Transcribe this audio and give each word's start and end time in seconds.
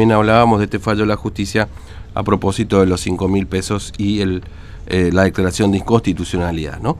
También 0.00 0.16
hablábamos 0.16 0.60
de 0.60 0.66
este 0.66 0.78
fallo 0.78 1.00
de 1.00 1.06
la 1.06 1.16
justicia 1.16 1.66
a 2.14 2.22
propósito 2.22 2.78
de 2.78 2.86
los 2.86 3.00
5 3.00 3.26
mil 3.26 3.48
pesos 3.48 3.92
y 3.98 4.20
eh, 4.20 5.10
la 5.12 5.24
declaración 5.24 5.72
de 5.72 5.78
inconstitucionalidad. 5.78 6.78
¿no? 6.78 6.98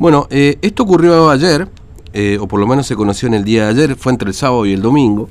Bueno, 0.00 0.26
eh, 0.30 0.58
esto 0.60 0.82
ocurrió 0.82 1.30
ayer, 1.30 1.68
eh, 2.12 2.36
o 2.40 2.48
por 2.48 2.58
lo 2.58 2.66
menos 2.66 2.88
se 2.88 2.96
conoció 2.96 3.28
en 3.28 3.34
el 3.34 3.44
día 3.44 3.66
de 3.66 3.70
ayer, 3.70 3.94
fue 3.94 4.10
entre 4.10 4.26
el 4.30 4.34
sábado 4.34 4.66
y 4.66 4.72
el 4.72 4.82
domingo. 4.82 5.28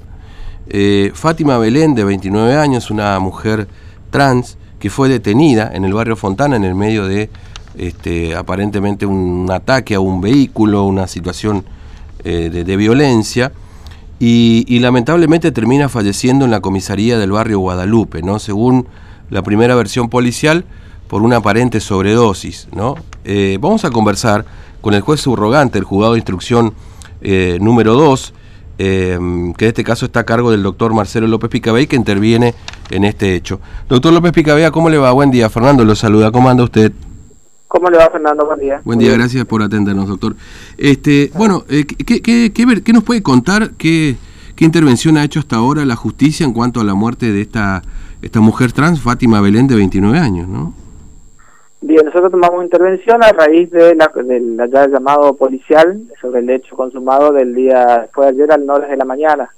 Fátima 1.13 1.57
Belén, 1.57 1.93
de 1.93 2.05
29 2.05 2.55
años, 2.55 2.89
una 2.89 3.19
mujer 3.19 3.67
trans 4.09 4.57
que 4.79 4.89
fue 4.89 5.09
detenida 5.09 5.71
en 5.73 5.83
el 5.83 5.93
barrio 5.93 6.15
Fontana 6.15 6.55
en 6.55 6.63
el 6.63 6.73
medio 6.73 7.05
de 7.05 7.29
este, 7.77 8.33
aparentemente 8.33 9.05
un 9.05 9.51
ataque 9.51 9.95
a 9.95 9.99
un 9.99 10.21
vehículo, 10.21 10.85
una 10.85 11.07
situación 11.07 11.65
de 12.23 12.77
violencia 12.77 13.51
y, 14.25 14.79
lamentablemente 14.79 15.51
termina 15.51 15.89
falleciendo 15.89 16.45
en 16.45 16.51
la 16.51 16.61
comisaría 16.61 17.17
del 17.17 17.33
barrio 17.33 17.59
Guadalupe, 17.59 18.21
¿no? 18.21 18.39
Según 18.39 18.87
la 19.29 19.41
primera 19.41 19.75
versión 19.75 20.07
policial, 20.07 20.63
por 21.09 21.23
una 21.23 21.37
aparente 21.37 21.81
sobredosis, 21.81 22.69
¿no? 22.73 22.95
Eh, 23.25 23.57
vamos 23.59 23.83
a 23.83 23.91
conversar 23.91 24.45
con 24.79 24.93
el 24.93 25.01
juez 25.01 25.19
subrogante, 25.19 25.77
el 25.77 25.83
juzgado 25.83 26.13
de 26.13 26.19
instrucción 26.19 26.73
eh, 27.21 27.57
número 27.59 27.95
2, 27.95 28.33
eh, 28.77 29.17
que 29.57 29.65
en 29.65 29.69
este 29.69 29.83
caso 29.83 30.05
está 30.05 30.21
a 30.21 30.25
cargo 30.25 30.51
del 30.51 30.63
doctor 30.63 30.93
Marcelo 30.93 31.27
López 31.27 31.49
Picabey, 31.49 31.87
que 31.87 31.97
interviene 31.97 32.55
en 32.91 33.03
este 33.03 33.35
hecho. 33.35 33.59
Doctor 33.89 34.13
López 34.13 34.31
Picabey, 34.31 34.71
¿cómo 34.71 34.89
le 34.89 34.99
va? 34.99 35.11
Buen 35.11 35.31
día. 35.31 35.49
Fernando 35.49 35.83
lo 35.83 35.95
saluda. 35.95 36.31
¿Cómo 36.31 36.49
anda 36.49 36.63
usted? 36.63 36.93
¿Cómo 37.73 37.89
le 37.89 37.97
va, 37.97 38.07
Fernando? 38.11 38.45
Buen 38.45 38.59
día. 38.59 38.81
Buen 38.85 38.99
día, 38.99 39.13
gracias 39.13 39.45
por 39.45 39.63
atendernos, 39.63 40.07
doctor. 40.07 40.35
Este, 40.77 41.31
bueno, 41.35 41.63
eh, 41.67 41.85
¿qué, 41.87 42.21
qué, 42.21 42.53
qué, 42.53 42.93
nos 42.93 43.03
puede 43.03 43.23
contar? 43.23 43.71
¿Qué, 43.79 44.15
¿Qué 44.55 44.63
intervención 44.63 45.17
ha 45.17 45.23
hecho 45.23 45.39
hasta 45.39 45.55
ahora 45.55 45.83
la 45.83 45.95
justicia 45.95 46.45
en 46.45 46.53
cuanto 46.53 46.81
a 46.81 46.83
la 46.83 46.93
muerte 46.93 47.31
de 47.31 47.41
esta, 47.41 47.81
esta 48.21 48.41
mujer 48.41 48.73
trans, 48.73 49.01
Fátima 49.01 49.41
Belén, 49.41 49.65
de 49.65 49.75
29 49.75 50.19
años, 50.19 50.47
no? 50.47 50.71
Bien, 51.81 52.05
nosotros 52.05 52.29
tomamos 52.29 52.63
intervención 52.63 53.23
a 53.23 53.31
raíz 53.31 53.71
de 53.71 53.95
la, 53.95 54.11
del 54.23 54.55
ya 54.71 54.87
llamado 54.87 55.33
policial 55.33 55.99
sobre 56.21 56.41
el 56.41 56.51
hecho 56.51 56.75
consumado 56.75 57.31
del 57.31 57.55
día, 57.55 58.07
fue 58.13 58.27
ayer 58.27 58.51
a 58.51 58.57
las 58.57 58.67
9 58.67 58.87
de 58.87 58.97
la 58.97 59.05
mañana 59.05 59.49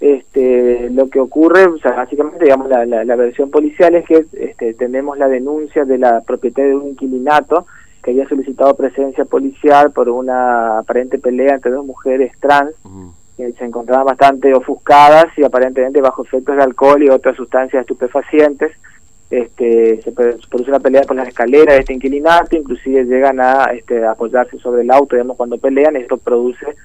este, 0.00 0.90
lo 0.90 1.08
que 1.08 1.20
ocurre, 1.20 1.64
o 1.64 1.78
sea, 1.78 1.92
básicamente, 1.92 2.44
digamos, 2.44 2.68
la, 2.68 2.84
la, 2.84 3.16
versión 3.16 3.50
policial 3.50 3.94
es 3.94 4.04
que 4.04 4.26
este, 4.32 4.74
tenemos 4.74 5.16
la 5.16 5.28
denuncia 5.28 5.84
de 5.84 5.98
la 5.98 6.20
propietaria 6.20 6.70
de 6.70 6.76
un 6.76 6.88
inquilinato 6.88 7.66
que 8.02 8.10
había 8.10 8.28
solicitado 8.28 8.76
presencia 8.76 9.24
policial 9.24 9.92
por 9.92 10.08
una 10.08 10.78
aparente 10.78 11.18
pelea 11.18 11.54
entre 11.54 11.72
dos 11.72 11.86
mujeres 11.86 12.32
trans 12.40 12.72
que 13.36 13.52
se 13.52 13.64
encontraban 13.64 14.06
bastante 14.06 14.54
ofuscadas 14.54 15.26
y 15.36 15.44
aparentemente 15.44 16.00
bajo 16.00 16.24
efectos 16.24 16.56
de 16.56 16.62
alcohol 16.62 17.02
y 17.02 17.08
otras 17.08 17.36
sustancias 17.36 17.80
estupefacientes. 17.80 18.72
Este, 19.28 20.00
se 20.02 20.12
produce 20.12 20.70
una 20.70 20.78
pelea 20.78 21.02
por 21.02 21.16
las 21.16 21.26
escaleras 21.26 21.74
de 21.74 21.80
este 21.80 21.94
inquilinato, 21.94 22.56
inclusive 22.56 23.04
llegan 23.06 23.40
a 23.40 23.64
este, 23.72 24.06
apoyarse 24.06 24.56
sobre 24.58 24.82
el 24.82 24.90
auto, 24.92 25.16
digamos, 25.16 25.36
cuando 25.36 25.58
pelean, 25.58 25.96
esto 25.96 26.16
produce 26.16 26.76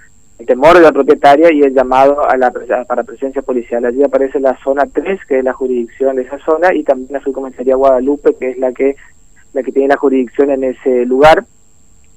el 0.42 0.47
temor 0.47 0.73
de 0.73 0.81
la 0.81 0.92
propietaria 0.92 1.53
y 1.53 1.61
el 1.61 1.73
llamado 1.73 2.28
a 2.28 2.36
la 2.36 2.52
para 2.88 3.03
presencia 3.03 3.44
policial. 3.44 3.86
Allí 3.86 4.03
aparece 4.03 4.39
la 4.39 4.58
zona 4.64 4.86
3, 4.92 5.20
que 5.28 5.38
es 5.38 5.44
la 5.44 5.53
jurisdicción 5.53 6.16
de 6.16 6.23
esa 6.23 6.39
zona, 6.39 6.73
y 6.73 6.83
también 6.83 7.14
la 7.14 7.22
subcomisaría 7.22 7.75
Guadalupe, 7.75 8.36
que 8.39 8.50
es 8.50 8.58
la 8.58 8.72
que 8.72 8.95
la 9.53 9.61
que 9.61 9.72
tiene 9.72 9.89
la 9.89 9.98
jurisdicción 9.98 10.50
en 10.50 10.64
ese 10.64 11.06
lugar. 11.06 11.45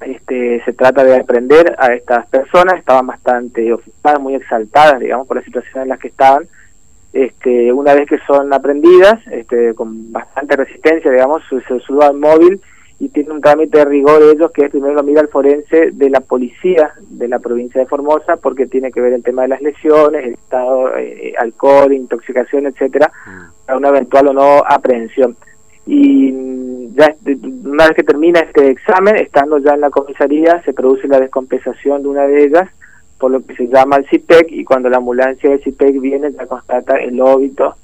Este, 0.01 0.63
se 0.65 0.73
trata 0.73 1.05
de 1.05 1.17
aprender 1.17 1.77
a 1.79 1.95
estas 1.95 2.27
personas, 2.29 2.79
estaban 2.79 3.07
bastante 3.07 3.73
ocupadas, 3.73 4.21
muy 4.21 4.35
exaltadas, 4.35 5.01
digamos, 5.01 5.27
por 5.27 5.37
la 5.37 5.45
situación 5.45 5.83
en 5.83 5.89
la 5.91 5.99
que 5.99 6.09
estaban. 6.09 6.47
Este, 7.13 7.73
una 7.73 7.95
vez 7.95 8.09
que 8.09 8.19
son 8.27 8.53
aprendidas, 8.53 9.21
este, 9.31 9.75
con 9.75 10.13
bastante 10.13 10.57
resistencia, 10.57 11.11
digamos, 11.11 11.43
se 11.49 11.81
suba 11.81 12.07
al 12.07 12.19
móvil 12.19 12.61
y 13.05 13.11
tiene 13.11 13.33
un 13.33 13.41
trámite 13.43 13.79
de 13.79 13.85
rigor 13.85 14.23
ellos 14.23 14.51
que 14.51 14.65
es 14.65 14.71
primero 14.71 14.95
lo 14.95 15.03
mira 15.03 15.21
el 15.21 15.29
forense 15.29 15.91
de 15.93 16.09
la 16.09 16.21
policía 16.21 16.93
de 17.01 17.29
la 17.29 17.39
provincia 17.39 17.79
de 17.79 17.87
Formosa 17.87 18.37
porque 18.37 18.67
tiene 18.67 18.91
que 18.91 19.03
ver 19.03 19.13
el 19.13 19.23
tema 19.23 19.43
de 19.43 19.49
las 19.49 19.61
lesiones, 19.61 20.25
el 20.25 20.33
estado, 20.33 20.97
eh, 20.97 21.35
alcohol, 21.39 21.93
intoxicación, 21.93 22.67
etcétera, 22.67 23.13
mm. 23.27 23.67
para 23.67 23.79
una 23.79 23.89
eventual 23.89 24.29
o 24.29 24.33
no 24.33 24.63
aprehensión. 24.67 25.37
Y 25.87 26.33
ya 26.95 27.15
una 27.65 27.89
vez 27.89 27.97
que 27.97 28.05
termina 28.05 28.41
este 28.41 28.71
examen, 28.71 29.17
estando 29.17 29.59
ya 29.59 29.75
en 29.75 29.83
la 29.83 29.91
comisaría, 29.91 30.63
se 30.65 30.73
produce 30.73 31.07
la 31.07 31.21
descompensación 31.21 32.03
de 32.03 32.09
una 32.09 32.27
de 32.27 32.45
ellas 32.45 32.71
por 33.19 33.31
lo 33.31 33.45
que 33.45 33.55
se 33.55 33.69
llama 33.69 33.97
el 33.97 34.07
CIPEC 34.09 34.51
y 34.51 34.65
cuando 34.65 34.89
la 34.89 34.97
ambulancia 34.97 35.51
del 35.51 35.63
CIPEC 35.63 36.01
viene 36.01 36.33
ya 36.33 36.47
constata 36.47 36.97
el 36.97 37.21
óbito 37.21 37.77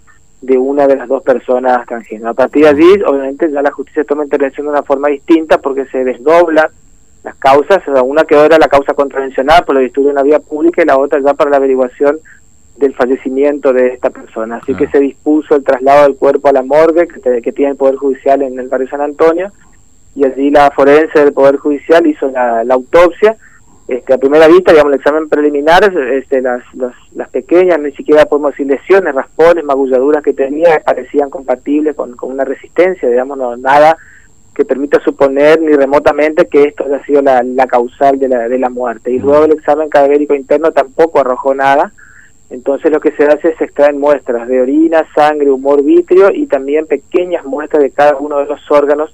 de 0.42 0.56
una 0.56 0.86
de 0.86 0.96
las 0.96 1.08
dos 1.08 1.22
personas 1.22 1.86
transgénero. 1.86 2.30
A 2.30 2.34
partir 2.34 2.64
de 2.64 2.70
allí, 2.70 3.02
obviamente, 3.06 3.50
ya 3.50 3.62
la 3.62 3.70
justicia 3.70 4.04
toma 4.04 4.24
intervención 4.24 4.66
de 4.66 4.72
una 4.72 4.82
forma 4.82 5.08
distinta 5.08 5.58
porque 5.58 5.86
se 5.86 6.04
desdoblan 6.04 6.68
las 7.22 7.36
causas, 7.36 7.86
o 7.86 7.92
sea, 7.92 8.02
una 8.02 8.24
que 8.24 8.34
era 8.34 8.58
la 8.58 8.68
causa 8.68 8.94
contravencional 8.94 9.64
por 9.64 9.74
los 9.74 9.84
disturbios 9.84 10.12
en 10.12 10.16
la 10.16 10.22
vía 10.22 10.40
pública 10.40 10.82
y 10.82 10.86
la 10.86 10.98
otra 10.98 11.20
ya 11.20 11.34
para 11.34 11.50
la 11.50 11.58
averiguación 11.58 12.18
del 12.78 12.94
fallecimiento 12.94 13.74
de 13.74 13.88
esta 13.88 14.08
persona. 14.08 14.56
Así 14.56 14.74
que 14.74 14.88
se 14.88 15.00
dispuso 15.00 15.54
el 15.54 15.64
traslado 15.64 16.04
del 16.04 16.16
cuerpo 16.16 16.48
a 16.48 16.52
la 16.52 16.62
morgue 16.62 17.06
que, 17.06 17.42
que, 17.42 17.52
tiene 17.52 17.72
el 17.72 17.76
Poder 17.76 17.96
Judicial 17.96 18.40
en 18.40 18.58
el 18.58 18.68
barrio 18.68 18.88
San 18.88 19.02
Antonio 19.02 19.52
y 20.14 20.24
allí 20.24 20.50
la 20.50 20.70
forense 20.70 21.18
del 21.18 21.34
Poder 21.34 21.56
Judicial 21.56 22.06
hizo 22.06 22.28
la 22.28 22.64
autopsia 22.70 23.36
este, 23.90 24.14
a 24.14 24.18
primera 24.18 24.46
vista, 24.46 24.70
digamos, 24.70 24.92
el 24.92 25.00
examen 25.00 25.28
preliminar, 25.28 25.82
este, 26.12 26.40
las, 26.40 26.62
las, 27.12 27.28
pequeñas, 27.30 27.80
ni 27.80 27.90
siquiera 27.90 28.24
podemos 28.24 28.52
decir 28.52 28.68
lesiones, 28.68 29.12
raspones, 29.12 29.64
magulladuras 29.64 30.22
que 30.22 30.32
tenía, 30.32 30.80
parecían 30.84 31.28
compatibles 31.28 31.96
con, 31.96 32.14
una 32.22 32.44
resistencia, 32.44 33.08
digamos, 33.08 33.36
no, 33.36 33.56
nada 33.56 33.96
que 34.54 34.64
permita 34.64 35.00
suponer 35.02 35.60
ni 35.60 35.72
remotamente 35.72 36.46
que 36.46 36.62
esto 36.64 36.84
haya 36.84 37.04
sido 37.04 37.20
la, 37.22 37.42
la 37.42 37.66
causal 37.66 38.16
de 38.20 38.28
la, 38.28 38.48
de 38.48 38.58
la 38.58 38.70
muerte. 38.70 39.10
Y 39.10 39.18
luego 39.18 39.46
el 39.46 39.52
examen 39.52 39.88
cadavérico 39.88 40.36
interno 40.36 40.70
tampoco 40.70 41.18
arrojó 41.18 41.52
nada. 41.52 41.92
Entonces 42.48 42.92
lo 42.92 43.00
que 43.00 43.10
se 43.12 43.24
hace 43.24 43.48
es 43.48 43.58
se 43.58 43.64
extraen 43.64 43.98
muestras 43.98 44.46
de 44.46 44.60
orina, 44.60 45.04
sangre, 45.16 45.50
humor 45.50 45.82
vitrio 45.82 46.30
y 46.32 46.46
también 46.46 46.86
pequeñas 46.86 47.44
muestras 47.44 47.82
de 47.82 47.90
cada 47.90 48.16
uno 48.18 48.38
de 48.38 48.46
los 48.46 48.60
órganos 48.70 49.12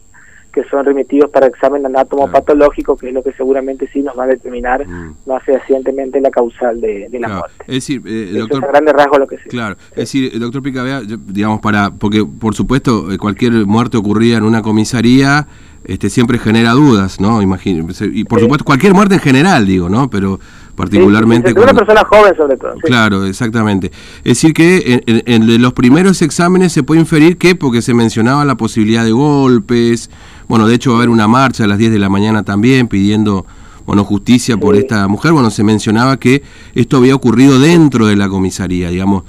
que 0.56 0.64
son 0.70 0.86
remitidos 0.86 1.30
para 1.30 1.46
examen 1.46 1.84
anatomopatológico, 1.84 2.96
que 2.96 3.08
es 3.08 3.14
lo 3.14 3.22
que 3.22 3.30
seguramente 3.34 3.86
sí 3.92 4.00
nos 4.00 4.18
va 4.18 4.24
a 4.24 4.28
determinar 4.28 4.88
mm. 4.88 5.16
más 5.26 5.42
fehacientemente 5.42 6.18
la 6.18 6.30
causal 6.30 6.80
de, 6.80 7.10
la 7.12 7.28
muerte. 7.28 7.64
Es 7.66 7.74
decir, 7.74 8.00
eh, 8.06 8.38
doctor, 8.38 8.62
es 8.62 8.64
a 8.64 8.72
grandes 8.72 8.94
rasgos 8.94 9.18
lo 9.18 9.26
que 9.26 9.36
se 9.36 9.50
Claro, 9.50 9.76
es 9.90 9.96
decir, 9.96 10.38
doctor 10.38 10.62
Picabea, 10.62 11.02
digamos, 11.02 11.60
para 11.60 11.90
porque 11.90 12.24
por 12.24 12.54
supuesto 12.54 13.12
eh, 13.12 13.18
cualquier 13.18 13.52
muerte 13.66 13.98
ocurrida 13.98 14.38
en 14.38 14.44
una 14.44 14.62
comisaría 14.62 15.46
este 15.84 16.10
siempre 16.10 16.38
genera 16.38 16.72
dudas, 16.72 17.20
¿no? 17.20 17.42
Imagino, 17.42 17.86
y 18.12 18.24
por 18.24 18.40
supuesto 18.40 18.64
cualquier 18.64 18.94
muerte 18.94 19.14
en 19.14 19.20
general, 19.20 19.66
digo, 19.66 19.88
¿no? 19.88 20.10
Pero 20.10 20.40
particularmente... 20.74 21.52
Sí, 21.52 21.58
una 21.58 21.72
persona 21.74 22.04
joven 22.04 22.36
sobre 22.36 22.56
todo. 22.56 22.74
Claro, 22.82 23.24
exactamente. 23.24 23.92
Es 24.18 24.40
decir 24.40 24.52
que 24.52 25.02
en, 25.06 25.22
en, 25.26 25.62
los 25.62 25.72
primeros 25.72 26.22
exámenes 26.22 26.72
se 26.72 26.82
puede 26.82 27.00
inferir 27.00 27.38
que, 27.38 27.54
porque 27.54 27.82
se 27.82 27.94
mencionaba 27.94 28.44
la 28.44 28.56
posibilidad 28.56 29.04
de 29.04 29.12
golpes, 29.12 30.10
bueno, 30.48 30.66
de 30.68 30.74
hecho 30.74 30.90
va 30.90 30.96
a 30.96 30.98
haber 31.00 31.10
una 31.10 31.28
marcha 31.28 31.64
a 31.64 31.66
las 31.66 31.78
10 31.78 31.92
de 31.92 31.98
la 31.98 32.08
mañana 32.08 32.42
también 32.42 32.88
pidiendo 32.88 33.46
bueno, 33.86 34.04
justicia 34.04 34.56
por 34.56 34.74
esta 34.74 35.06
mujer. 35.06 35.32
Bueno, 35.32 35.50
se 35.50 35.62
mencionaba 35.62 36.16
que 36.18 36.42
esto 36.74 36.96
había 36.96 37.14
ocurrido 37.14 37.58
dentro 37.60 38.06
de 38.06 38.16
la 38.16 38.28
comisaría, 38.28 38.88
digamos. 38.88 39.22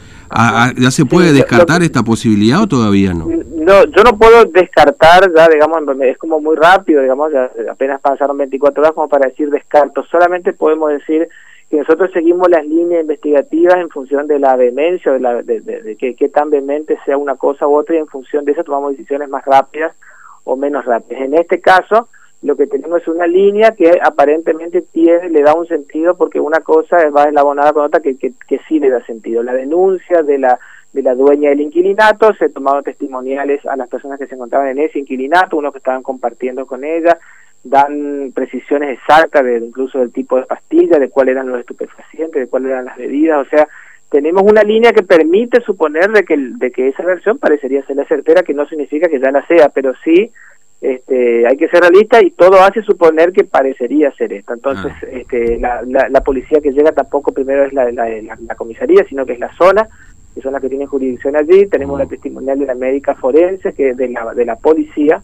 ¿Ya 0.77 0.91
se 0.91 1.05
puede 1.05 1.31
descartar 1.31 1.83
esta 1.83 2.03
posibilidad 2.03 2.63
o 2.63 2.67
todavía 2.67 3.13
no? 3.13 3.27
No, 3.27 3.83
yo 3.85 4.03
no 4.03 4.17
puedo 4.17 4.45
descartar, 4.45 5.31
ya 5.35 5.47
digamos, 5.47 5.79
es 6.01 6.17
como 6.17 6.39
muy 6.39 6.55
rápido, 6.55 7.01
digamos, 7.01 7.31
ya 7.31 7.51
apenas 7.71 8.01
pasaron 8.01 8.37
24 8.37 8.81
horas 8.81 8.93
como 8.93 9.07
para 9.07 9.29
decir 9.29 9.49
descarto. 9.49 10.03
Solamente 10.09 10.53
podemos 10.53 10.89
decir 10.89 11.27
que 11.69 11.77
nosotros 11.77 12.09
seguimos 12.13 12.49
las 12.49 12.65
líneas 12.65 13.01
investigativas 13.01 13.75
en 13.75 13.89
función 13.89 14.25
de 14.25 14.39
la 14.39 14.55
vehemencia, 14.55 15.11
de, 15.11 15.19
la, 15.19 15.41
de, 15.43 15.59
de, 15.59 15.97
que, 15.97 16.15
que 16.15 16.29
tan 16.29 16.49
vehemente 16.49 16.97
sea 17.05 17.17
una 17.17 17.35
cosa 17.35 17.67
u 17.67 17.75
otra 17.75 17.95
y 17.95 17.99
en 17.99 18.07
función 18.07 18.45
de 18.45 18.53
eso 18.53 18.63
tomamos 18.63 18.91
decisiones 18.91 19.29
más 19.29 19.43
rápidas 19.45 19.93
o 20.47 20.55
menos 20.55 20.85
rápidas. 20.85 21.23
En 21.23 21.33
este 21.33 21.59
caso, 21.59 22.09
lo 22.41 22.55
que 22.55 22.67
tenemos 22.67 23.01
es 23.01 23.07
una 23.07 23.27
línea 23.27 23.71
que 23.71 23.91
aparentemente 24.01 24.81
tiene, 24.81 25.29
le 25.29 25.41
da 25.41 25.53
un 25.53 25.67
sentido 25.67 26.15
porque 26.15 26.39
una 26.39 26.59
cosa 26.59 26.97
va 27.09 27.23
eslabonada 27.23 27.73
con 27.73 27.85
otra 27.85 27.99
que, 27.99 28.17
que, 28.17 28.33
que, 28.47 28.59
sí 28.67 28.79
le 28.79 28.89
da 28.89 29.05
sentido. 29.05 29.43
La 29.43 29.53
denuncia 29.53 30.21
de 30.21 30.37
la, 30.37 30.59
de 30.93 31.01
la 31.01 31.15
dueña 31.15 31.49
del 31.49 31.61
inquilinato, 31.61 32.33
se 32.35 32.49
tomaron 32.49 32.83
testimoniales 32.83 33.65
a 33.65 33.75
las 33.75 33.89
personas 33.89 34.19
que 34.19 34.27
se 34.27 34.35
encontraban 34.35 34.69
en 34.69 34.79
ese 34.79 34.99
inquilinato, 34.99 35.57
unos 35.57 35.73
que 35.73 35.79
estaban 35.79 36.03
compartiendo 36.03 36.65
con 36.65 36.83
ella, 36.83 37.17
dan 37.63 38.31
precisiones 38.33 38.97
exactas 38.97 39.43
de 39.43 39.57
incluso 39.57 39.99
del 39.99 40.13
tipo 40.13 40.37
de 40.37 40.45
pastilla, 40.45 40.99
de 40.99 41.09
cuáles 41.09 41.33
eran 41.33 41.49
los 41.49 41.59
estupefacientes, 41.59 42.39
de 42.39 42.47
cuáles 42.47 42.71
eran 42.71 42.85
las 42.85 42.97
bebidas, 42.97 43.45
o 43.45 43.49
sea, 43.49 43.67
tenemos 44.09 44.43
una 44.43 44.63
línea 44.63 44.93
que 44.93 45.03
permite 45.03 45.61
suponer 45.61 46.09
de 46.11 46.23
que, 46.23 46.37
de 46.37 46.71
que 46.71 46.87
esa 46.87 47.03
versión 47.03 47.37
parecería 47.37 47.85
ser 47.85 47.97
la 47.97 48.05
certera, 48.05 48.43
que 48.43 48.53
no 48.53 48.67
significa 48.67 49.09
que 49.09 49.19
ya 49.19 49.31
la 49.31 49.45
sea, 49.47 49.69
pero 49.69 49.93
sí 50.03 50.31
este, 50.79 51.47
hay 51.47 51.57
que 51.57 51.67
ser 51.69 51.81
realista 51.81 52.23
y 52.23 52.31
todo 52.31 52.61
hace 52.61 52.83
suponer 52.83 53.31
que 53.31 53.43
parecería 53.43 54.11
ser 54.11 54.31
esta. 54.33 54.53
Entonces, 54.53 54.91
ah. 55.01 55.07
este, 55.11 55.59
la, 55.59 55.81
la, 55.83 56.21
policía 56.21 56.61
que 56.61 56.71
llega 56.71 56.91
tampoco 56.91 57.31
primero 57.31 57.65
es 57.65 57.73
la, 57.73 57.91
la, 57.91 58.07
la, 58.07 58.55
comisaría, 58.55 59.03
sino 59.09 59.25
que 59.25 59.33
es 59.33 59.39
la 59.39 59.53
zona, 59.55 59.87
que 60.35 60.41
son 60.41 60.53
las 60.53 60.61
que 60.61 60.69
tienen 60.69 60.87
jurisdicción 60.87 61.35
allí. 61.35 61.65
Tenemos 61.65 61.97
la 61.97 62.05
testimonial 62.05 62.59
de 62.59 62.67
la 62.67 62.75
médica 62.75 63.15
forense, 63.15 63.73
que 63.73 63.93
de 63.95 64.09
la, 64.09 64.33
de 64.35 64.45
la 64.45 64.55
policía, 64.55 65.21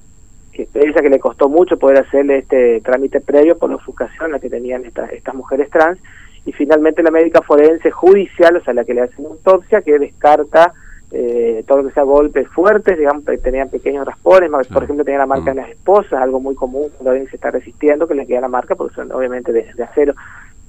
que 0.52 0.68
ella 0.74 1.02
que 1.02 1.10
le 1.10 1.20
costó 1.20 1.50
mucho 1.50 1.78
poder 1.78 2.00
hacerle 2.00 2.40
este 2.40 2.82
trámite 2.82 3.22
previo 3.22 3.58
por 3.58 3.70
la 3.70 3.76
ofuscación 3.76 4.32
la 4.32 4.40
que 4.40 4.50
tenían 4.50 4.86
estas 4.86 5.12
estas 5.12 5.36
mujeres 5.36 5.70
trans. 5.70 6.00
Y 6.46 6.52
finalmente 6.52 7.04
la 7.04 7.12
médica 7.12 7.42
forense 7.42 7.90
judicial, 7.92 8.58
o 8.58 8.64
sea, 8.64 8.74
la 8.74 8.84
que 8.84 8.94
le 8.94 9.02
hace 9.02 9.16
una 9.18 9.30
autopsia, 9.30 9.82
que 9.82 9.98
descarta 9.98 10.74
eh, 11.12 11.64
todo 11.68 11.80
lo 11.80 11.88
que 11.88 11.94
sea 11.94 12.04
golpes 12.04 12.48
fuertes, 12.50 12.98
digamos, 12.98 13.24
que 13.24 13.38
tenían 13.38 13.70
pequeños 13.70 14.06
raspones, 14.06 14.50
por 14.68 14.84
ejemplo, 14.84 15.06
tenían 15.06 15.22
la 15.22 15.28
marca 15.28 15.52
en 15.52 15.58
las 15.58 15.70
esposas, 15.70 16.14
algo 16.14 16.40
muy 16.40 16.56
común 16.56 16.90
cuando 16.96 17.12
alguien 17.12 17.30
se 17.30 17.36
está 17.36 17.52
resistiendo, 17.52 18.08
que 18.08 18.16
les 18.16 18.28
queda 18.28 18.42
la 18.42 18.48
marca, 18.48 18.76
porque 18.76 18.96
son 18.96 19.12
obviamente 19.12 19.52
de, 19.54 19.72
de 19.74 19.84
acero. 19.84 20.16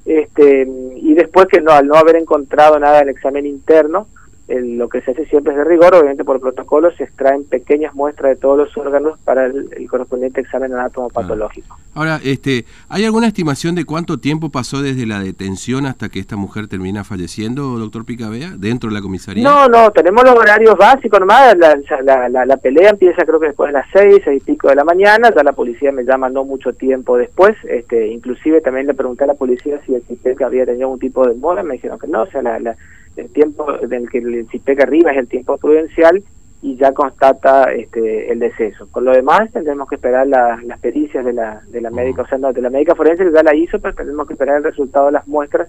Este, 0.05 0.69
y 0.97 1.15
después 1.15 1.47
que 1.47 1.61
no, 1.61 1.73
al 1.73 1.87
no 1.87 1.94
haber 1.94 2.17
encontrado 2.17 2.79
nada 2.79 2.99
en 3.00 3.09
el 3.09 3.15
examen 3.15 3.47
interno, 3.47 4.09
lo 4.49 4.88
que 4.88 5.00
se 5.00 5.12
hace 5.12 5.25
siempre 5.26 5.52
es 5.52 5.58
de 5.58 5.64
rigor, 5.64 5.94
obviamente 5.94 6.25
por 6.25 6.38
protocolo 6.38 6.91
se 6.96 7.05
extraen 7.05 7.44
pequeñas 7.44 7.94
muestras 7.94 8.31
de 8.31 8.37
todos 8.37 8.58
los 8.58 8.76
órganos 8.76 9.19
para 9.20 9.46
el, 9.46 9.88
correspondiente 9.88 10.41
examen 10.43 10.75
anatomopatológico. 10.75 11.79
Ahora, 11.94 12.20
este, 12.23 12.67
¿hay 12.88 13.05
alguna 13.05 13.29
estimación 13.29 13.75
de 13.75 13.85
cuánto 13.85 14.19
tiempo 14.19 14.50
pasó 14.50 14.82
desde 14.82 15.06
la 15.06 15.20
detención 15.20 15.87
hasta 15.87 16.08
que 16.08 16.19
esta 16.19 16.37
mujer 16.37 16.69
termina 16.69 17.05
falleciendo, 17.05 17.79
doctor 17.79 18.05
Picabea, 18.05 18.50
dentro 18.58 18.91
de 18.91 18.94
la 18.94 19.00
comisaría? 19.00 19.44
No, 19.44 19.69
no, 19.69 19.91
tenemos 19.93 20.25
los 20.25 20.35
horarios 20.35 20.75
básicos 20.76 21.20
nomás, 21.20 21.56
la, 21.56 22.29
la, 22.29 22.44
la, 22.44 22.56
pelea 22.58 22.90
empieza 22.90 23.25
creo 23.25 23.40
que 23.40 23.47
después 23.47 23.69
de 23.69 23.75
las 23.75 23.87
seis, 23.93 24.20
seis 24.25 24.43
y 24.43 24.44
pico 24.44 24.69
de 24.69 24.75
la 24.75 24.85
mañana, 24.85 25.32
ya 25.35 25.43
la 25.43 25.52
policía 25.52 25.90
me 25.93 26.05
llama 26.05 26.29
no 26.29 26.44
mucho 26.44 26.73
tiempo 26.73 27.17
después, 27.17 27.56
este, 27.69 28.08
inclusive 28.08 28.61
también 28.61 28.87
le 28.87 28.94
pregunté 28.94 29.25
a 29.25 29.29
la 29.29 29.35
policía 29.35 29.81
si 29.87 29.94
el 29.94 30.37
que 30.37 30.44
había 30.44 30.67
tenido 30.67 30.87
algún 30.87 30.99
tipo 30.99 31.26
de 31.26 31.35
moda, 31.35 31.62
me 31.62 31.75
dijeron 31.75 31.99
que 31.99 32.08
no, 32.08 32.23
o 32.23 32.26
sea, 32.26 32.43
la 32.43 32.76
el 33.16 33.31
tiempo 33.31 33.72
del 33.87 34.08
que 34.11 34.19
el 34.19 34.46
CIPEC 34.50 34.82
arriba 34.82 35.12
es 35.12 35.19
el 35.19 35.28
tiempo 35.28 35.56
prudencial 35.58 36.22
y 36.62 36.76
ya 36.76 36.93
constata 36.93 37.72
este, 37.72 38.32
el 38.32 38.38
deceso. 38.38 38.88
Con 38.90 39.05
lo 39.05 39.12
demás 39.12 39.52
tendremos 39.52 39.87
que 39.88 39.96
esperar 39.96 40.26
las 40.26 40.81
pericias 40.81 41.25
de 41.25 41.34
la, 41.34 41.61
de 41.69 41.81
la 41.81 41.90
médica, 41.90 42.22
o 42.22 42.26
sea, 42.26 42.38
no, 42.38 42.52
de 42.52 42.62
la 42.62 42.70
médica 42.70 42.94
forense 42.94 43.25
que 43.25 43.32
ya 43.32 43.43
la 43.43 43.55
hizo, 43.55 43.78
pero 43.78 43.94
tendremos 43.94 44.26
que 44.26 44.32
esperar 44.32 44.56
el 44.56 44.64
resultado 44.64 45.06
de 45.06 45.12
las 45.12 45.28
muestras 45.28 45.69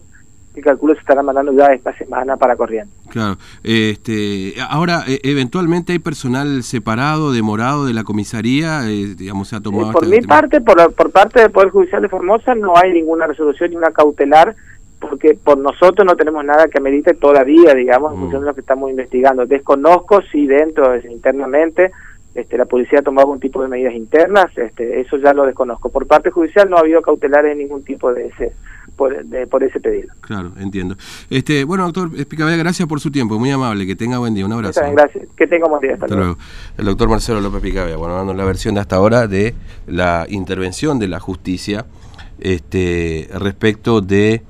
que 0.54 0.62
calculo 0.62 0.94
se 0.94 1.02
estarán 1.02 1.26
mandando 1.26 1.52
ya 1.52 1.66
esta 1.74 1.96
semana 1.98 2.38
para 2.38 2.56
corriendo. 2.56 2.94
Claro. 3.10 3.36
Este, 3.62 4.54
ahora, 4.70 5.04
e, 5.06 5.20
eventualmente 5.24 5.92
hay 5.92 6.00
personal 6.00 6.64
separado, 6.64 7.34
demorado 7.34 7.86
de 7.86 7.94
la 7.94 8.06
comisaría, 8.06 8.90
eh, 8.90 9.16
digamos, 9.18 9.50
se 9.50 9.58
ha 9.58 9.60
tomado... 9.60 9.90
Eh, 9.90 9.94
por 9.94 10.08
mi 10.08 10.22
parte, 10.22 10.62
por, 10.62 10.94
por 10.94 11.12
parte 11.12 11.42
del 11.42 11.52
Poder 11.52 11.72
Judicial 11.72 12.02
de 12.02 12.08
Formosa, 12.08 12.56
no 12.56 12.72
hay 12.78 12.94
ninguna 12.94 13.28
resolución 13.28 13.72
ni 13.72 13.76
una 13.76 13.92
cautelar 13.92 14.56
porque 15.10 15.36
por 15.36 15.58
nosotros 15.58 16.06
no 16.06 16.16
tenemos 16.16 16.44
nada 16.44 16.68
que 16.68 16.82
medite 16.82 17.14
todavía, 17.14 17.74
digamos, 17.74 18.14
en 18.14 18.20
función 18.20 18.42
de 18.42 18.48
lo 18.48 18.54
que 18.54 18.62
estamos 18.62 18.90
investigando. 18.90 19.46
Desconozco 19.46 20.22
si 20.32 20.48
dentro, 20.48 20.96
internamente, 21.10 21.92
este, 22.36 22.58
la 22.58 22.66
policía 22.66 23.00
ha 23.00 23.02
tomado 23.02 23.28
algún 23.28 23.40
tipo 23.40 23.62
de 23.62 23.70
medidas 23.70 23.94
internas, 23.94 24.46
este, 24.58 25.00
eso 25.00 25.18
ya 25.18 25.34
lo 25.34 25.46
desconozco. 25.46 25.90
Por 25.90 26.06
parte 26.06 26.32
judicial 26.32 26.70
no 26.70 26.76
ha 26.76 26.82
habido 26.82 27.02
cautelares 27.02 27.54
en 27.54 27.60
ningún 27.60 27.84
tipo 27.84 28.14
de 28.14 28.28
ese 28.28 28.52
por, 28.98 29.26
de, 29.26 29.48
por 29.48 29.64
ese 29.64 29.80
pedido. 29.80 30.14
Claro, 30.22 30.52
entiendo. 30.58 30.96
Este, 31.30 31.64
bueno, 31.64 31.86
doctor 31.86 32.10
Espicabea, 32.18 32.58
gracias 32.58 32.88
por 32.88 33.00
su 33.00 33.10
tiempo, 33.10 33.40
muy 33.40 33.52
amable, 33.52 33.86
que 33.88 33.96
tenga 33.96 34.18
buen 34.18 34.34
día, 34.34 34.46
un 34.46 34.52
abrazo. 34.52 34.82
gracias, 34.92 35.28
que 35.36 35.48
tenga 35.48 35.68
buen 35.68 35.82
día, 35.82 35.94
hasta, 35.94 36.08
luego. 36.14 36.38
El 36.78 36.86
doctor 36.86 37.08
Marcelo 37.10 37.40
López 37.40 37.62
Picabea, 37.62 37.96
bueno, 37.96 38.16
dando 38.16 38.34
la 38.34 38.44
versión 38.44 38.76
de 38.76 38.82
hasta 38.82 38.98
ahora 38.98 39.28
de 39.28 39.54
la 39.88 40.26
intervención 40.30 41.00
de 41.00 41.08
la 41.08 41.22
justicia 41.22 41.86
este, 42.40 43.30
respecto 43.34 44.02
de 44.02 44.42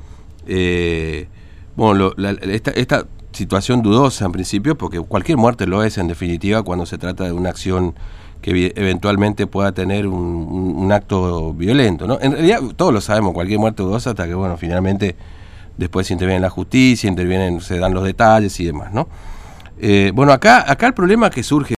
eh, 0.47 1.27
bueno, 1.75 2.11
esta, 2.15 3.05
situación 3.31 3.81
dudosa 3.81 4.25
en 4.25 4.31
principio, 4.31 4.77
porque 4.77 4.99
cualquier 5.01 5.37
muerte 5.37 5.67
lo 5.67 5.83
es 5.83 5.97
en 5.97 6.07
definitiva 6.07 6.63
cuando 6.63 6.85
se 6.85 6.97
trata 6.97 7.25
de 7.25 7.33
una 7.33 7.49
acción 7.49 7.93
que 8.41 8.71
eventualmente 8.75 9.45
pueda 9.45 9.73
tener 9.73 10.07
un, 10.07 10.89
acto 10.91 11.53
violento, 11.53 12.07
¿no? 12.07 12.17
En 12.21 12.31
realidad 12.31 12.61
todos 12.77 12.93
lo 12.93 13.01
sabemos, 13.01 13.33
cualquier 13.33 13.59
muerte 13.59 13.83
dudosa 13.83 14.11
hasta 14.11 14.25
que, 14.27 14.35
bueno, 14.35 14.55
finalmente 14.55 15.15
después 15.77 16.09
interviene 16.11 16.39
la 16.39 16.49
justicia, 16.49 17.09
intervienen, 17.09 17.59
se 17.59 17.77
dan 17.77 17.93
los 17.93 18.03
detalles 18.05 18.57
y 18.59 18.65
demás, 18.65 18.93
¿no? 18.93 19.09
Eh, 19.77 20.11
bueno, 20.13 20.31
acá, 20.31 20.63
acá 20.71 20.87
el 20.87 20.93
problema 20.93 21.29
que 21.29 21.43
surge 21.43 21.73